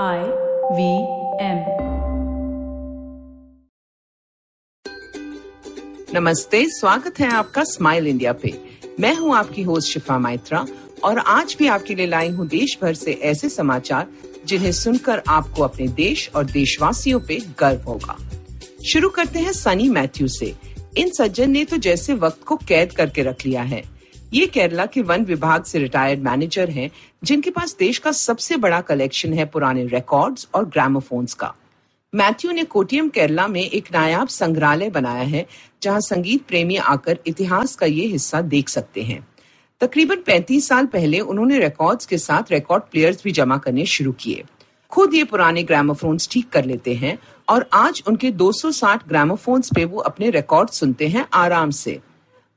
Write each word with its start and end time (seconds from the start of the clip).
I 0.00 0.20
V 0.72 0.84
M 1.44 1.58
नमस्ते, 6.14 6.64
स्वागत 6.68 7.20
है 7.20 7.30
आपका 7.30 7.64
स्माइल 7.64 8.06
इंडिया 8.06 8.32
पे। 8.32 8.52
मैं 9.00 9.14
हूँ 9.14 9.34
आपकी 9.36 9.62
होस्ट 9.62 9.92
शिफा 9.92 10.18
माइत्रा 10.18 10.66
और 11.04 11.18
आज 11.18 11.56
भी 11.58 11.66
आपके 11.66 11.94
लिए 11.94 12.06
लाई 12.06 12.28
हूँ 12.28 12.48
देश 12.48 12.78
भर 12.82 12.94
से 12.94 13.12
ऐसे 13.12 13.48
समाचार 13.48 14.08
जिन्हें 14.46 14.72
सुनकर 14.72 15.22
आपको 15.28 15.62
अपने 15.62 15.88
देश 15.88 16.30
और 16.36 16.44
देशवासियों 16.44 17.20
पे 17.20 17.38
गर्व 17.58 17.82
होगा। 17.82 18.16
शुरू 18.92 19.08
करते 19.08 19.38
हैं 19.38 19.52
सनी 19.52 19.88
मैथ्यू 19.88 20.28
से। 20.28 20.54
इन 20.98 21.10
सज्जन 21.10 21.50
ने 21.50 21.64
तो 21.64 21.76
जैसे 21.76 22.14
वक्त 22.14 22.44
को 22.44 22.56
कैद 22.56 22.92
करके 22.92 23.22
रख 23.22 23.46
लिया 23.46 23.62
है। 23.62 23.82
ये 24.32 24.46
केरला 24.46 24.86
के 24.86 25.02
वन 25.02 25.24
विभाग 25.24 25.64
से 25.64 25.78
रिटायर्ड 25.78 26.20
मैनेजर 26.20 26.70
हैं, 26.70 26.90
जिनके 27.24 27.50
पास 27.50 27.76
देश 27.78 27.98
का 27.98 28.12
सबसे 28.12 28.56
बड़ा 28.56 28.80
कलेक्शन 28.80 29.32
है 29.32 29.46
पुराने 29.46 29.84
रिकॉर्ड्स 29.86 30.48
और 30.54 30.64
ग्रामोफोन्स 30.64 31.34
का। 31.34 31.54
मैथ्यू 32.14 32.52
ने 32.52 32.64
कोटियम 32.64 33.08
केरला 33.08 33.46
में 33.48 33.60
एक 33.60 33.88
नायाब 33.92 34.28
संग्रहालय 34.28 34.90
बनाया 34.90 35.22
है, 35.22 35.46
जहाँ 35.82 36.00
संगीत 36.00 36.46
प्रेमी 36.46 36.76
आकर 36.76 37.18
इतिहास 37.26 37.74
का 37.76 37.86
ये 37.86 38.06
हिस्सा 38.06 38.40
देख 38.40 38.68
सकते 38.68 39.02
हैं। 39.02 39.26
तकरीबन 39.80 40.16
35 40.16 40.68
साल 40.68 40.86
पहले 40.86 41.20
उन्होंने 41.20 41.58
रिकॉर्ड्स 41.58 42.06
के 42.06 42.18
साथ 42.18 42.52
रिकॉर्ड 42.52 42.82
प्लेयर्स 42.82 43.22
भी 43.24 43.32
जमा 43.32 43.56
करने 43.56 43.86
शुरू 43.86 44.12
किए। 44.12 44.44
खुद 44.90 45.14
ये 45.14 45.24
पुराने 45.24 45.62
ग्रामोफोन्स 45.62 46.28
ठीक 46.30 46.48
कर 46.48 46.64
लेते 46.64 46.94
हैं, 46.94 47.18
और 47.48 47.68
आज 47.72 48.02
उनके 48.06 48.30
260 48.30 49.08
ग्रामोफोन्स 49.08 49.70
पे 49.74 49.84
वो 49.84 49.98
अपने 49.98 50.30
रिकॉर्ड 50.30 50.70
सुनते 50.70 51.08
हैं 51.08 51.26
आराम 51.34 51.70
से। 51.70 52.00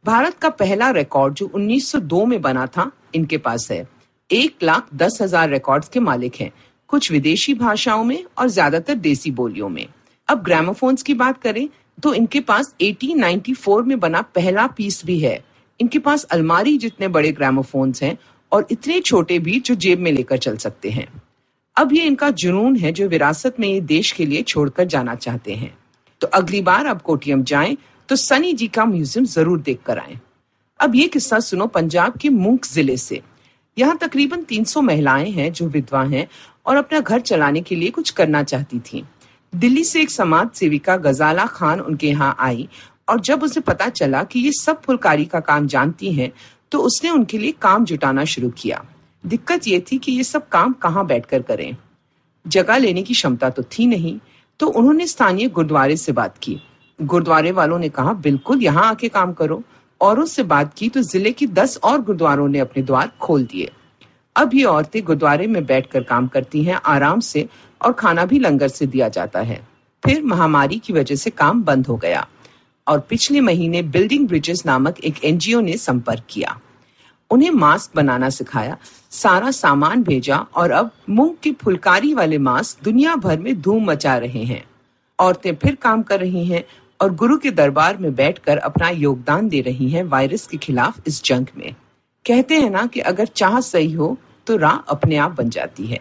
भारत 0.05 0.37
का 0.37 0.49
पहला 0.51 0.89
रिकॉर्ड 0.91 1.33
जो 1.33 1.45
1902 1.47 2.25
में 2.25 2.41
बना 2.41 2.65
था, 2.67 2.91
इनके 3.15 3.37
पास 3.37 3.67
है। 3.71 3.87
एक 4.29 4.63
लाख 4.63 4.87
दस 4.93 5.17
हज़ार 5.21 5.49
रिकॉर्ड्स 5.49 5.87
के 5.89 5.99
मालिक 5.99 6.35
हैं, 6.35 6.51
कुछ 6.89 7.11
विदेशी 7.11 7.53
भाषाओं 7.53 8.03
में 8.03 8.23
और 8.37 8.47
ज़्यादातर 8.47 8.95
देसी 8.97 9.31
बोलियों 9.31 9.69
में। 9.69 9.87
अब 10.29 10.43
ग्रामोफोन्स 10.43 11.03
की 11.03 11.13
बात 11.13 11.41
करें 11.41 11.67
तो 12.03 12.13
इनके 12.13 12.39
पास 12.41 12.73
1894 12.81 13.81
में 13.84 13.99
बना 13.99 14.21
पहला 14.35 14.67
पीस 14.67 15.01
भी 15.05 15.17
है। 15.20 15.39
इनके 15.79 15.99
पास 15.99 16.23
अलमारी 16.25 16.77
जितने 16.77 17.07
बड़े 17.07 17.31
ग्रामोफोन्स 17.31 18.03
हैं 18.03 18.17
और 18.51 18.67
इतने 18.71 18.99
छोटे 19.01 19.40
भी 19.40 19.59
जो 19.59 19.75
जेब 19.77 19.99
में 19.99 20.12
लेकर 20.12 20.37
चल 20.37 20.57
सकते 20.57 20.90
हैं। 20.90 21.07
अब 21.77 21.93
ये 21.93 22.03
इनका 22.03 22.29
जुनून 22.35 22.75
है 22.75 22.91
जो 22.91 23.07
विरासत 23.07 23.59
में 23.59 23.67
ये 23.67 23.81
देश 23.84 24.12
के 24.12 24.25
लिए 24.25 24.41
छोड़कर 24.43 24.85
जाना 24.85 25.15
चाहते 25.17 25.53
हैं। 25.53 25.77
तो 26.21 26.27
अगली 26.34 26.62
बार 26.62 26.85
अब 26.85 27.01
कोटियम 27.01 27.43
जाएँ 27.43 27.75
तो 28.09 28.15
सनी 28.15 28.51
जी 28.53 28.67
का 28.67 28.85
म्यूज़ियम 28.85 29.25
ज़रूर 29.25 29.59
देख 29.61 29.79
कर 29.85 29.99
आए। 29.99 30.20
अब 30.79 30.95
ये 30.95 31.07
किस्सा 31.07 31.39
सुनो 31.39 31.65
पंजाब 31.67 32.17
के 32.17 32.29
मुंक 32.29 32.65
ज़िले 32.65 32.97
से। 32.97 33.21
यहाँ 33.77 33.97
तकरीबन 33.97 34.43
300 34.43 34.81
महिलाएँ 34.81 35.31
हैं 35.31 35.51
जो 35.53 35.67
विधवा 35.67 36.03
हैं 36.05 36.27
और 36.65 36.75
अपना 36.75 36.99
घर 36.99 37.20
चलाने 37.21 37.62
के 37.62 37.75
लिए 37.75 37.89
कुछ 37.91 38.09
करना 38.09 38.43
चाहती 38.43 38.79
थी। 38.81 39.03
दिल्ली 39.53 39.84
से 39.84 40.01
एक 40.01 40.12
समाज 40.12 40.49
सेविका 40.55 40.97
गजाला 40.97 41.45
खान 41.47 41.79
उनके 41.81 42.07
यहाँ 42.07 42.35
आई 42.39 42.67
और 43.09 43.20
जब 43.21 43.43
उसे 43.43 43.59
पता 43.62 43.89
चला 43.89 44.23
कि 44.23 44.40
ये 44.40 44.51
सब 44.53 44.81
फुलकारी 44.81 45.25
का 45.25 45.40
काम 45.41 45.67
जानती 45.67 46.12
हैं 46.13 46.31
तो 46.71 46.79
उसने 46.81 47.09
उनके 47.09 47.37
लिए 47.37 47.51
काम 47.62 47.85
जुटाना 47.85 48.23
शुरू 48.25 48.49
किया। 48.51 48.84
दिक्कत 49.23 49.67
ये 49.67 49.84
थी 49.91 49.97
कि 49.97 50.12
ये 50.12 50.23
सब 50.23 50.47
काम 50.49 50.73
कहाँ 50.75 51.05
बैठकर 51.07 51.41
करें। 51.41 51.75
जगह 52.45 52.77
लेने 52.77 53.03
की 53.03 53.13
क्षमता 53.13 53.49
तो 53.49 53.63
थी 53.69 53.85
नहीं 53.87 54.17
तो 54.59 54.67
उन्होंने 54.69 55.07
स्थानीय 55.07 55.49
गुरुद्वारे 55.49 55.97
से 55.97 56.12
बात 56.12 56.37
की। 56.37 56.59
गुरुद्वारे 56.99 57.51
वालों 57.51 57.79
ने 57.79 57.90
कहा, 57.90 58.13
बिल्कुल, 58.13 58.62
यहाँ 58.63 58.85
आके 58.85 59.10
काम 59.10 59.34
करो। 59.34 59.62
और 60.01 60.20
उससे 60.20 60.43
बात 60.43 60.74
की 60.74 60.90
तो 60.90 61.02
ज़िले 61.02 61.32
की 61.32 61.48
दस 61.48 61.77
और 61.84 62.02
गुरुद्वारों 62.02 62.48
ने 62.48 62.60
अपने 62.60 62.84
द्वार 62.84 63.12
खोल 63.21 63.46
दिए। 63.46 63.71
अब 64.35 64.53
ये 64.53 64.63
औरतें 64.63 65.03
गुरुद्वारे 65.03 65.47
में 65.47 65.66
बैठकर 65.66 66.03
काम 66.03 66.28
करती 66.28 66.63
हैं, 66.63 66.75
आराम 66.75 67.19
से, 67.19 67.47
और 67.81 67.94
खाना 67.94 68.25
भी 68.25 68.40
लंगर 68.40 68.68
से 68.68 68.85
दिया 68.85 69.07
जाता 69.09 69.40
है। 69.40 69.59
फिर 70.03 70.24
महामारी 70.24 70.79
की 70.79 70.94
वजह 70.94 71.16
से 71.16 71.29
काम 71.29 71.63
बंद 71.63 71.88
हो 71.88 71.96
गया, 71.97 72.25
और 72.88 73.00
पिछले 73.00 73.41
महीने 73.41 73.81
बिल्डिंग 73.81 74.28
ब्रिजेस 74.28 74.66
नामक 74.66 75.00
एक 75.00 75.24
एनजीओ 75.24 75.62
ने 75.62 75.78
संपर्क 75.78 76.24
किया। 76.30 76.59
उन्हें 77.31 77.52
मास्क 77.52 77.96
बनाना 77.96 78.30
सिखाया, 78.30 78.78
सारा 79.12 79.52
सामान 79.52 80.03
भेजा, 80.03 80.38
और 80.56 80.72
अब 80.72 80.92
मूंग 81.09 81.36
की 81.44 81.52
फुलकारी 81.53 82.14
वाले 82.14 82.38
मास्क 82.38 82.84
दुनिया 82.84 83.16
भर 83.16 83.40
में 83.40 83.62
धूम 83.62 83.86
मचा 83.86 84.18
रहे 84.18 84.44
हैं। 84.44 84.64
औरतें 85.19 85.56
फिर 85.56 85.75
काम 85.75 86.02
कर 86.03 86.19
रही 86.19 86.46
हैं 86.46 86.64
और 87.00 87.13
गुरु 87.16 87.38
के 87.38 87.51
दरबार 87.51 87.97
में 87.97 88.13
बैठकर 88.16 88.57
अपना 88.59 88.89
योगदान 88.89 89.50
दे 89.50 89.61
रही 89.61 89.89
हैं 89.89 90.03
वायरस 90.06 90.45
के 90.47 90.57
खिलाफ 90.57 91.07
इस 91.07 91.23
जंग 91.23 91.47
में। 91.57 91.73
कहते 92.25 92.56
हैं 92.56 92.69
ना 92.69 92.85
कि 92.85 93.00
अगर 93.01 93.25
चाह 93.28 93.59
सही 93.61 93.91
हो 93.94 94.17
तो 94.47 94.57
राह 94.57 94.78
अपने 94.89 95.17
आप 95.17 95.31
बन 95.31 95.50
जाती 95.50 95.85
है। 95.88 96.00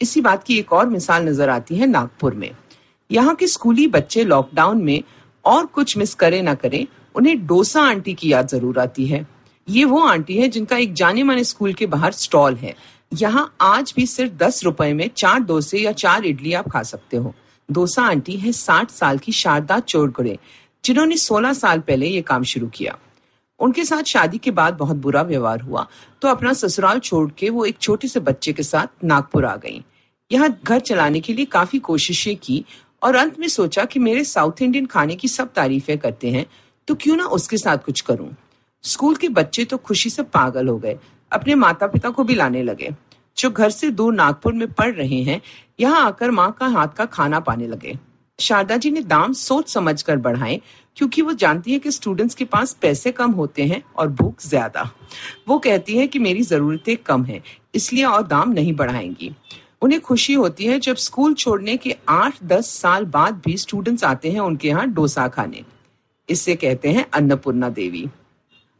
इसी 0.00 0.20
बात 0.20 0.44
की 0.44 0.58
एक 0.58 0.72
और 0.72 0.88
मिसाल 0.88 1.28
नज़र 1.28 1.48
आती 1.48 1.76
है 1.76 1.86
नागपुर 1.86 2.34
में। 2.34 2.50
यहाँ 3.10 3.34
के 3.34 3.46
स्कूली 3.46 3.86
बच्चे 3.88 4.24
लॉकडाउन 4.24 4.82
में 4.84 5.02
और 5.44 5.66
कुछ 5.66 5.96
मिस 5.98 6.14
करे 6.14 6.42
ना 6.42 6.54
करें, 6.54 6.86
उन्हें 7.14 7.46
डोसा 7.46 7.82
आंटी 7.82 8.14
की 8.14 8.32
याद 8.32 8.48
ज़रूर 8.48 8.78
आती 8.78 9.06
है। 9.06 9.26
ये 9.68 9.84
वो 9.84 10.00
आंटी 10.00 10.36
है 10.36 10.48
जिनका 10.48 10.76
एक 10.76 10.92
जाने 10.94 11.22
माने 11.22 11.44
स्कूल 11.44 11.72
के 11.74 11.86
बाहर 11.86 12.12
स्टॉल 12.12 12.54
है। 12.56 12.74
यहाँ 13.12 13.56
आज 13.60 13.92
भी 13.96 14.06
सिर्फ़ 14.06 14.32
दस 14.36 14.64
रुपए 14.64 14.92
में 14.92 15.08
चार 15.16 15.40
डोसे 15.40 15.78
या 15.78 15.92
चार 15.94 16.24
इडली 16.26 16.52
आप 16.52 16.68
खा 16.70 16.82
सकते 16.84 17.16
हो। 17.16 17.34
दोसा 17.68 18.02
आंटी 18.02 18.32
है, 18.32 18.52
साठ 18.52 18.90
साल 18.90 19.18
की 19.18 19.32
शारदा 19.32 19.78
चोड़गुड़े 19.80 20.38
जिन्होंने 20.84 21.16
सोलह 21.16 21.52
साल 21.52 21.80
पहले 21.80 22.06
ये 22.06 22.20
काम 22.22 22.42
शुरू 22.44 22.66
किया। 22.68 22.96
उनके 23.60 23.84
साथ 23.84 24.02
शादी 24.04 24.38
के 24.38 24.50
बाद 24.50 24.74
बहुत 24.74 24.96
बुरा 24.96 25.22
व्यवहार 25.22 25.60
हुआ 25.60 25.86
तो 26.22 26.28
अपना 26.28 26.52
ससुराल 26.52 26.98
छोड़ 27.00 27.30
के 27.38 27.50
वो 27.50 27.64
एक 27.64 27.78
छोटे 27.78 28.08
से 28.08 28.20
बच्चे 28.20 28.52
के 28.52 28.62
साथ 28.62 29.04
नागपुर 29.04 29.44
आ 29.44 29.54
गई। 29.56 29.82
यहाँ 30.30 30.48
घर 30.64 30.80
चलाने 30.80 31.20
के 31.20 31.32
लिए 31.32 31.44
काफ़ी 31.46 31.78
कोशिशें 31.80 32.36
की 32.36 32.64
और 33.02 33.14
अंत 33.16 33.38
में 33.40 33.48
सोचा 33.48 33.84
कि 33.84 34.00
मेरे 34.00 34.24
साउथ 34.24 34.62
इंडियन 34.62 34.86
खाने 34.86 35.16
की 35.16 35.28
सब 35.28 35.52
तारीफें 35.54 35.96
करते 35.98 36.30
हैं 36.30 36.46
तो 36.88 36.94
क्यों 36.94 37.16
ना 37.16 37.24
उसके 37.26 37.56
साथ 37.56 37.78
कुछ 37.78 38.00
करूँ। 38.00 38.30
स्कूल 38.84 39.16
के 39.16 39.28
बच्चे 39.30 39.64
तो 39.64 39.76
खुशी 39.78 40.10
से 40.10 40.22
पागल 40.24 40.68
हो 40.68 40.78
गए, 40.78 40.96
अपने 41.32 41.54
माता 41.56 41.86
पिता 41.86 42.10
को 42.10 42.24
भी 42.24 42.34
लाने 42.34 42.62
लगे। 42.62 42.90
जो 43.36 43.50
घर 43.50 43.70
से 43.70 43.90
दूर 43.90 44.14
नागपुर 44.14 44.52
में 44.52 44.72
पढ़ 44.72 44.94
रहे 44.94 45.22
हैं 45.22 45.40
यहाँ 45.78 46.04
आकर 46.06 46.30
माँ 46.30 46.50
का 46.52 46.66
हाथ 46.66 46.88
का 46.88 47.04
खाना 47.06 47.40
पाने 47.40 47.66
लगे। 47.66 47.98
शारदा 48.38 48.76
जी 48.76 48.90
ने 48.90 49.00
दाम 49.02 49.32
सोच 49.32 49.68
समझ 49.68 50.00
कर 50.02 50.16
बढ़ाए, 50.16 50.60
क्योंकि 50.96 51.22
वो 51.22 51.32
जानती 51.32 51.72
है 51.72 51.78
कि 51.78 51.90
स्टूडेंट्स 51.90 52.34
के 52.34 52.44
पास 52.44 52.72
पैसे 52.72 53.12
कम 53.12 53.30
होते 53.30 53.64
हैं 53.64 53.82
और 53.96 54.08
भूख 54.10 54.42
ज़्यादा। 54.42 54.90
वो 55.48 55.58
कहती 55.58 55.96
है 55.96 56.06
कि 56.06 56.18
मेरी 56.18 56.42
जरूरतें 56.42 56.96
कम 56.96 57.24
है, 57.24 57.42
इसलिए 57.74 58.04
और 58.04 58.26
दाम 58.26 58.52
नहीं 58.52 58.72
बढ़ाएँगी। 58.74 59.34
उन्हें 59.82 60.00
खुशी 60.00 60.34
होती 60.34 60.64
है 60.64 60.78
जब 60.80 60.96
स्कूल 60.96 61.34
छोड़ने 61.34 61.76
के 61.76 61.96
आठ, 62.08 62.42
दस 62.44 62.70
साल 62.72 63.04
बाद 63.06 63.40
भी 63.44 63.56
स्टूडेंट्स 63.56 64.04
आते 64.04 64.30
हैं 64.30 64.40
उनके 64.40 64.68
यहाँ 64.68 64.86
डोसा 64.88 65.26
खाने। 65.28 65.64
इससे 66.28 66.54
कहते 66.56 66.92
हैं 66.92 67.06
अन्नपूर्णा 67.10 67.68
देवी। 67.70 68.08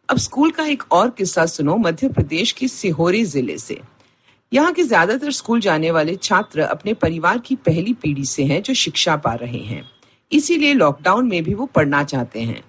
अब 0.09 0.19
स्कूल 0.19 0.51
का 0.51 0.65
एक 0.65 0.83
और 0.93 1.11
किस्सा 1.11 1.47
सुनो 1.47 1.77
मध्य 1.77 2.09
प्रदेश 2.09 2.53
के 2.53 2.69
सिहोरी 2.69 3.25
ज़िले 3.27 3.59
से। 3.59 3.81
यहाँ 4.53 4.73
के 4.73 4.83
ज़्यादातर 4.83 5.31
स्कूल 5.31 5.61
जाने 5.61 5.91
वाले 5.91 6.15
छात्र 6.17 6.61
अपने 6.61 6.95
परिवार 6.95 7.39
की 7.39 7.57
पहली 7.57 7.93
पीढ़ी 7.95 8.25
से 8.25 8.45
हैं 8.45 8.63
जो 8.63 8.75
शिक्षा 8.75 9.17
पा 9.17 9.33
रहे 9.35 9.59
हैं। 9.59 9.83
इसीलिए 10.33 10.75
लॉकडाउन 10.75 11.29
में 11.29 11.43
भी 11.45 11.55
वो 11.55 11.67
पढ़ना 11.67 12.03
चाहते 12.05 12.41
हैं। 12.41 12.63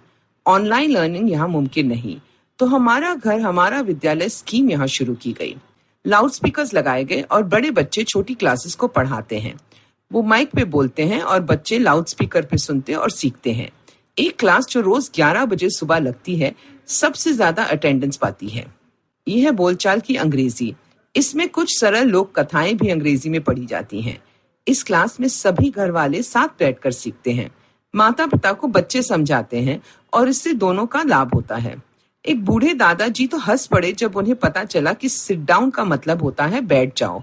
ऑनलाइन 0.45 0.91
लर्निंग 0.91 1.31
यहाँ 1.31 1.47
मुमकिन 1.47 1.87
नहीं। 1.87 2.19
तो 2.59 2.65
हमारा 2.65 3.13
घर, 3.15 3.39
हमारा 3.39 3.79
विद्यालय 3.81 4.29
स्कीम 4.29 4.69
यहाँ 4.71 4.87
शुरू 4.87 5.15
की 5.15 5.31
गई। 5.33 5.55
लाउड 6.05 6.31
स्पीकर 6.31 6.65
लगाए 6.73 7.03
गए 7.03 7.21
और 7.21 7.43
बड़े 7.43 7.71
बच्चे 7.71 8.03
छोटी 8.03 8.33
क्लासेस 8.33 8.75
को 8.75 8.87
पढ़ाते 8.87 9.39
हैं। 9.39 9.55
वो 10.11 10.21
माइक 10.23 10.51
पे 10.51 10.63
बोलते 10.65 11.03
हैं 11.03 11.21
और 11.21 11.41
बच्चे 11.41 11.79
लाउड 11.79 12.05
स्पीकर 12.05 12.45
पे 12.45 12.57
सुनते 12.57 12.93
और 12.93 13.11
सीखते 13.11 13.53
हैं। 13.53 13.69
एक 14.17 14.39
क्लास 14.39 14.67
जो 14.67 14.81
रोज 14.81 15.09
11 15.15 15.45
बजे 15.45 15.69
सुबह 15.69 15.99
लगती 15.99 16.35
है, 16.35 16.53
सबसे 16.87 17.33
ज़्यादा 17.33 17.63
अटेंडेंस 17.63 18.17
पाती 18.17 18.47
है। 18.47 18.65
यह 19.27 19.45
है 19.45 19.51
बोलचाल 19.51 19.99
की 19.99 20.15
अंग्रेज़ी। 20.15 20.73
इसमें 21.15 21.49
कुछ 21.49 21.79
सरल 21.79 22.07
लोक 22.07 22.39
कथाएँ 22.39 22.73
भी 22.73 22.89
अंग्रेज़ी 22.89 23.29
में 23.29 23.41
पढ़ी 23.41 23.65
जाती 23.65 24.01
हैं। 24.01 24.17
इस 24.67 24.83
क्लास 24.83 25.19
में 25.19 25.27
सभी 25.27 25.69
घर 25.69 25.91
वाले 25.91 26.23
साथ 26.23 26.47
बैठकर 26.59 26.91
सीखते 26.91 27.31
हैं। 27.31 27.49
माता 27.93 28.25
पिता 28.27 28.53
को 28.53 28.67
बच्चे 28.67 29.01
समझाते 29.03 29.59
हैं 29.59 29.81
और 30.13 30.29
इससे 30.29 30.53
दोनों 30.53 30.85
का 30.85 31.03
लाभ 31.03 31.33
होता 31.33 31.55
है। 31.55 31.75
एक 32.25 32.43
बूढ़े 32.45 32.73
दादाजी 32.73 33.27
तो 33.27 33.37
हंस 33.37 33.65
पड़े 33.67 33.91
जब 33.91 34.15
उन्हें 34.15 34.35
पता 34.35 34.63
चला 34.63 34.93
कि 34.93 35.09
सिट 35.09 35.39
डाउन 35.39 35.69
का 35.69 35.83
मतलब 35.83 36.21
होता 36.21 36.45
है 36.45 36.61
बैठ 36.61 36.97
जाओ। 36.97 37.21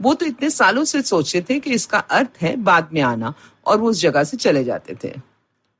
वो 0.00 0.14
तो 0.14 0.26
इतने 0.26 0.50
सालों 0.50 0.84
से 0.84 1.02
सोचते 1.02 1.40
थे 1.50 1.58
कि 1.60 1.70
इसका 1.70 1.98
अर्थ 1.98 2.30
है 2.40 2.56
बाद 2.56 2.88
में 2.92 3.00
आना 3.00 3.34
और 3.66 3.78
वो 3.78 3.90
उस 3.90 4.00
जगह 4.00 4.24
से 4.24 4.36
चले 4.36 4.64
जाते 4.64 4.96
थे। 5.04 5.12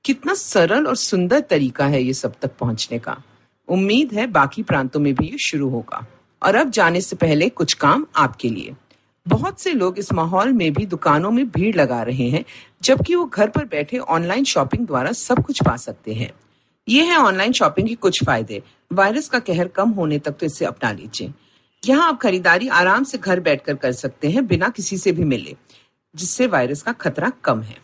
कितना 0.05 0.35
सरल 0.35 0.87
और 0.87 0.97
सुंदर 0.97 1.41
तरीका 1.41 1.87
है 1.87 2.03
ये 2.03 2.13
सब 2.15 2.35
तक 2.43 2.57
पहुँचने 2.59 2.99
का। 2.99 3.17
उम्मीद 3.69 4.13
है 4.13 4.27
बाकी 4.27 4.63
प्रांतों 4.63 5.01
में 5.01 5.15
भी 5.15 5.27
ये 5.27 5.39
शुरू 5.39 5.69
होगा। 5.69 6.07
और 6.43 6.55
अब 6.55 6.71
जाने 6.71 7.01
से 7.01 7.17
पहले 7.17 7.49
कुछ 7.49 7.75
काम 7.75 8.07
आपके 8.17 8.49
लिए। 8.49 8.75
बहुत 9.27 9.61
से 9.61 9.73
लोग 9.73 9.99
इस 9.99 10.13
माहौल 10.13 10.53
में 10.53 10.73
भी 10.73 10.87
दुकानों 10.87 11.31
में 11.31 11.49
भीड़ 11.51 11.75
लगा 11.77 12.03
रहे 12.03 12.29
हैं, 12.29 12.45
जबकि 12.83 13.15
वो 13.15 13.25
घर 13.25 13.49
पर 13.49 13.65
बैठे 13.65 13.99
ऑनलाइन 13.99 14.45
शॉपिंग 14.45 14.87
द्वारा 14.87 15.13
सब 15.13 15.45
कुछ 15.45 15.63
पा 15.63 15.77
सकते 15.77 16.15
हैं। 16.15 16.31
ये 16.89 17.03
है 17.05 17.17
ऑनलाइन 17.17 17.53
शॉपिंग 17.53 17.89
के 17.89 17.95
कुछ 17.97 18.23
फ़ायदे। 18.25 18.63
वायरस 18.93 19.29
का 19.29 19.39
कहर 19.39 19.69
कम 19.69 19.91
होने 19.91 20.19
तक 20.19 20.31
तो 20.31 20.47
इसे 20.47 20.65
अपना 20.65 20.93
लीजिए। 20.93 21.33
यहाँ 21.83 22.09
आप 22.09 22.21
खरीदारी 22.21 22.69
आराम 22.69 23.05
से 23.05 23.19
घर 23.19 23.41
बैठकर 23.41 23.75
कर 23.75 23.93
सकते 23.93 24.31
हैं 24.31 24.47
बिना 24.47 24.69
किसी 24.69 24.99
से 24.99 25.13
भी 25.13 25.25
मिले, 25.25 25.57
जिससे 26.15 26.47
वायरस 26.47 26.83
का 26.83 26.93
खतरा 26.93 27.33
कम 27.45 27.61
है। 27.63 27.77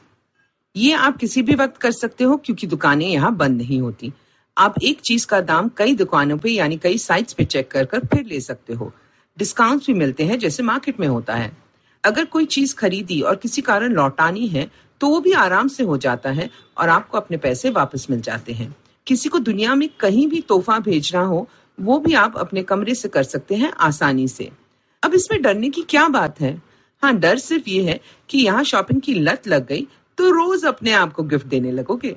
ये 0.76 0.92
आप 0.92 1.16
किसी 1.16 1.42
भी 1.42 1.54
वक्त 1.54 1.76
कर 1.76 1.90
सकते 1.90 2.24
हो, 2.24 2.36
क्योंकि 2.36 2.66
दुकानें 2.66 3.06
यहाँ 3.06 3.34
बंद 3.36 3.56
नहीं 3.58 3.80
होती। 3.80 4.12
आप 4.56 4.74
एक 4.82 5.00
चीज़ 5.00 5.26
का 5.26 5.40
दाम 5.40 5.68
कई 5.76 5.94
दुकानों 5.94 6.36
पे, 6.38 6.50
यानी 6.50 6.76
कई 6.76 6.98
साइट्स 6.98 7.32
पे 7.32 7.44
चेक 7.44 7.70
कर 7.70 7.84
कर 7.84 8.06
फिर 8.06 8.24
ले 8.24 8.40
सकते 8.40 8.74
हो। 8.74 8.92
डिस्काउंट 9.36 9.86
भी 9.86 9.94
मिलते 9.94 10.24
हैं, 10.24 10.38
जैसे 10.38 10.62
मार्केट 10.62 11.00
में 11.00 11.06
होता 11.08 11.34
है। 11.34 11.56
अगर 12.04 12.24
कोई 12.24 12.44
चीज़ 12.46 12.74
खरीदी 12.74 13.20
और 13.20 13.36
किसी 13.36 13.62
कारण 13.62 13.92
लौटानी 13.92 14.46
है 14.48 14.70
तो 15.00 15.08
वो 15.08 15.20
भी 15.20 15.32
आराम 15.34 15.68
से 15.68 15.84
हो 15.84 15.96
जाता 15.96 16.30
है 16.30 16.48
और 16.78 16.88
आपको 16.88 17.18
अपने 17.18 17.36
पैसे 17.36 17.70
वापस 17.70 18.06
मिल 18.10 18.20
जाते 18.20 18.52
हैं। 18.52 18.74
किसी 19.06 19.28
को 19.28 19.38
दुनिया 19.38 19.74
में 19.74 19.88
कहीं 20.00 20.26
भी 20.28 20.40
तोहफा 20.40 20.78
भेजना 20.78 21.20
हो, 21.20 21.48
वो 21.78 21.98
भी 21.98 22.14
आप 22.14 22.36
अपने 22.36 22.62
कमरे 22.62 22.94
से 22.94 23.08
कर 23.08 23.22
सकते 23.24 23.54
हैं 23.54 23.72
आसानी 23.80 24.26
से। 24.28 24.50
अब 25.02 25.14
इसमें 25.14 25.40
डरने 25.42 25.70
की 25.70 25.82
क्या 25.82 26.06
बात 26.08 26.40
है? 26.40 26.60
हाँ 27.02 27.12
डर 27.14 27.38
सिर्फ़ 27.38 27.68
ये 27.68 27.82
है 27.82 28.00
कि 28.28 28.38
यहाँ 28.38 28.64
शॉपिंग 28.64 29.00
की 29.00 29.14
लत 29.14 29.48
लग 29.48 29.66
गई 29.66 29.86
तो 30.18 30.30
रोज 30.30 30.64
अपने 30.64 30.92
आप 30.92 31.12
को 31.12 31.22
गिफ्ट 31.24 31.46
देने 31.46 31.72
लगोगे। 31.72 32.16